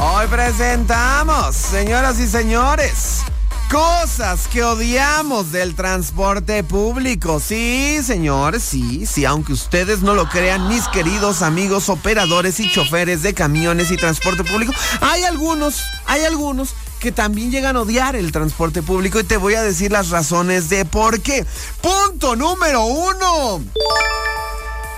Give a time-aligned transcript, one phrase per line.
[0.00, 3.22] Hoy presentamos, señoras y señores,
[3.68, 7.40] cosas que odiamos del transporte público.
[7.40, 13.22] Sí, señores, sí, sí, aunque ustedes no lo crean, mis queridos amigos operadores y choferes
[13.22, 18.30] de camiones y transporte público, hay algunos, hay algunos que también llegan a odiar el
[18.30, 21.44] transporte público y te voy a decir las razones de por qué.
[21.80, 23.64] Punto número uno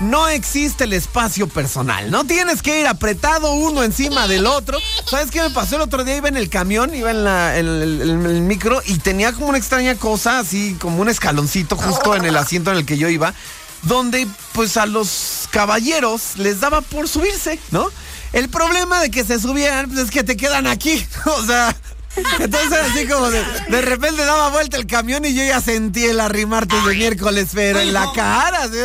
[0.00, 2.10] no existe el espacio personal.
[2.10, 4.78] No tienes que ir apretado uno encima del otro.
[5.06, 6.16] ¿Sabes qué me pasó el otro día?
[6.16, 10.76] Iba en el camión, iba en, el, micro y tenía como una extraña cosa, así
[10.80, 13.34] como un escaloncito justo en el asiento en el que yo iba,
[13.82, 17.88] donde pues a los caballeros les daba por subirse, ¿no?
[18.32, 21.04] El problema de que se subieran pues, es que te quedan aquí.
[21.26, 21.74] O sea,
[22.16, 26.20] entonces así como de, de, repente daba vuelta el camión y yo ya sentí el
[26.20, 28.78] arrimarte de miércoles, pero en la cara, así,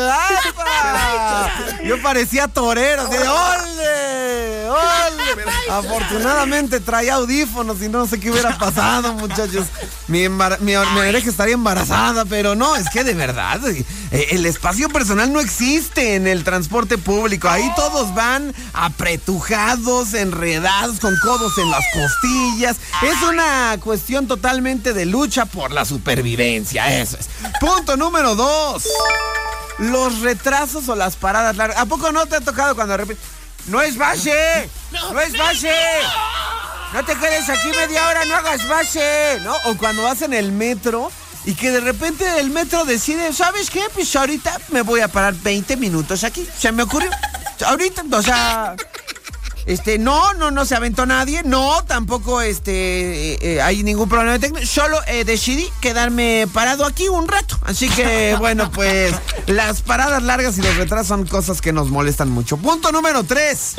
[1.87, 3.74] yo parecía torero, así de ¡ole!
[5.77, 9.67] Afortunadamente traía audífonos y no sé qué hubiera pasado, muchachos.
[10.07, 13.59] Mi, mi, oreja estaría embarazada, pero no, es que de verdad,
[14.11, 17.49] el espacio personal no existe en el transporte público.
[17.49, 22.77] Ahí todos van apretujados, enredados, con codos en las costillas.
[23.01, 27.29] Es una cuestión totalmente de lucha por la supervivencia, eso es.
[27.59, 28.87] Punto número dos.
[29.77, 31.77] Los retrasos o las paradas largas.
[31.77, 33.21] ¿A poco no te ha tocado cuando de repente...
[33.67, 35.73] No es base, no es base.
[36.93, 39.55] No te quedes aquí media hora, no hagas base, ¿no?
[39.65, 41.11] O cuando vas en el metro
[41.45, 43.83] y que de repente el metro decide, ¿sabes qué?
[43.93, 46.47] Pues ahorita me voy a parar 20 minutos aquí.
[46.57, 47.09] Se me ocurrió.
[47.65, 48.75] Ahorita, o sea,
[49.65, 51.41] este, no, no, no se aventó nadie.
[51.43, 54.65] No, tampoco este, eh, eh, hay ningún problema técnico.
[54.65, 57.57] Solo eh, decidí quedarme parado aquí un rato.
[57.63, 59.13] Así que, bueno, pues
[59.47, 62.57] las paradas largas y los retrasos son cosas que nos molestan mucho.
[62.57, 63.75] Punto número tres.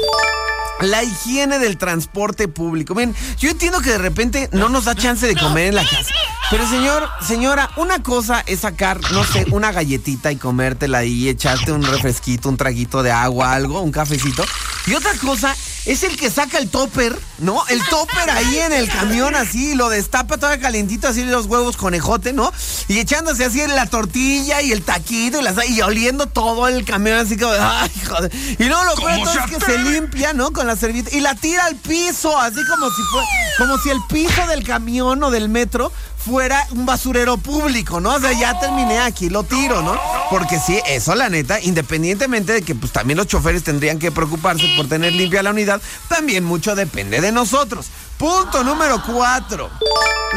[0.81, 2.95] La higiene del transporte público.
[2.95, 6.13] Bien, yo entiendo que de repente no nos da chance de comer en la casa.
[6.51, 11.73] Pero señor, señora, una cosa es sacar, no sé, una galletita y comértela y echarte
[11.73, 14.45] un refresquito, un traguito de agua, algo, un cafecito.
[14.87, 17.65] Y otra cosa es el que saca el topper, ¿no?
[17.69, 22.33] El topper ahí en el camión así, lo destapa todo calientito, así los huevos conejote,
[22.33, 22.53] ¿no?
[22.89, 26.85] Y echándose así en la tortilla y el taquito y, las, y oliendo todo el
[26.85, 28.33] camión así como, ay, joder.
[28.59, 30.53] Y luego lo peor es que se limpia, ¿no?
[30.53, 33.23] Con la servilleta y la tira al piso, así como si fue,
[33.59, 35.93] como si el piso del camión o del metro
[36.27, 38.15] fuera un basurero público, ¿no?
[38.15, 39.97] O sea, ya terminé aquí, lo tiro, ¿no?
[40.29, 44.67] Porque sí, eso la neta, independientemente de que pues también los choferes tendrían que preocuparse
[44.77, 47.87] por tener limpia la unidad, también mucho depende de nosotros.
[48.19, 49.71] Punto número cuatro.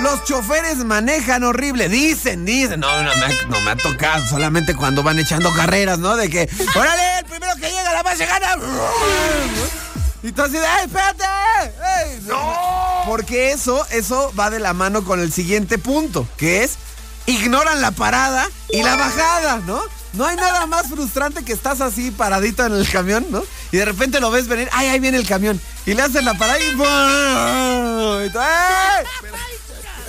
[0.04, 1.90] Los choferes manejan horrible.
[1.90, 2.82] Dicen, dicen.
[2.82, 4.28] No, no me, ha, no me ha tocado.
[4.28, 6.16] Solamente cuando van echando carreras, ¿no?
[6.16, 8.56] De que, órale, el primero que llega la base gana.
[10.22, 11.24] Y tú así ¡ay, espérate!
[12.04, 12.20] ¡Ey!
[12.28, 12.79] ¡No!
[13.10, 16.78] Porque eso, eso va de la mano con el siguiente punto, que es
[17.26, 19.82] ignoran la parada y la bajada, ¿no?
[20.14, 23.42] No hay nada más frustrante que estás así paradito en el camión, ¿no?
[23.72, 25.60] Y de repente lo ves venir, ¡ay, ahí viene el camión!
[25.88, 26.68] Y le hacen la parada y...
[26.68, 29.06] y tú, ¡Ey!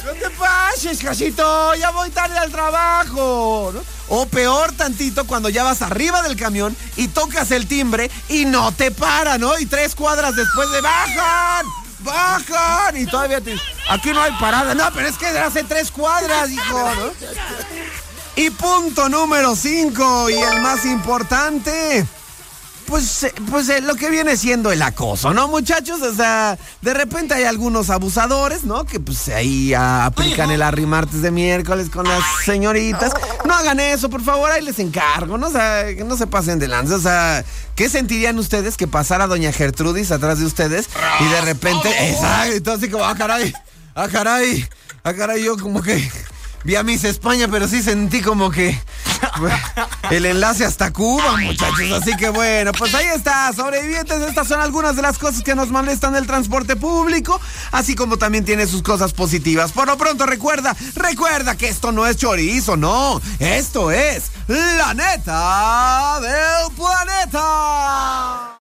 [0.04, 1.74] ¡No te pases, casito!
[1.76, 3.72] ¡Ya voy tarde al trabajo!
[4.08, 8.72] O peor tantito cuando ya vas arriba del camión y tocas el timbre y no
[8.72, 9.58] te para, ¿no?
[9.58, 11.64] Y tres cuadras después de ¡bajan!
[12.02, 12.96] ¡Bajan!
[12.96, 13.40] Y todavía.
[13.88, 14.74] Aquí no hay parada.
[14.74, 16.92] No, pero es que hace tres cuadras, hijo.
[18.36, 22.06] Y punto número cinco y el más importante
[22.90, 26.02] pues, pues eh, lo que viene siendo el acoso, ¿no, muchachos?
[26.02, 28.84] O sea, de repente hay algunos abusadores, ¿no?
[28.84, 33.12] Que pues ahí aplican el arrimartes de miércoles con las señoritas.
[33.46, 35.46] No hagan eso, por favor, ahí les encargo, ¿no?
[35.46, 36.96] O sea, que no se pasen de lanza.
[36.96, 37.44] O sea,
[37.76, 40.88] ¿qué sentirían ustedes que pasara doña Gertrudis atrás de ustedes
[41.20, 43.54] y de repente, exacto, así como, ah, caray,
[43.94, 44.68] ah, caray,
[45.04, 46.10] ah, caray, yo como que
[46.64, 48.78] vi a Miss España, pero sí sentí como que
[50.10, 51.92] el enlace hasta Cuba, muchachos.
[52.00, 54.20] Así que bueno, pues ahí está, sobrevivientes.
[54.22, 57.40] Estas son algunas de las cosas que nos molestan del transporte público,
[57.72, 59.72] así como también tiene sus cosas positivas.
[59.72, 63.20] Por lo pronto, recuerda, recuerda que esto no es chorizo, no.
[63.38, 68.56] Esto es la neta del planeta.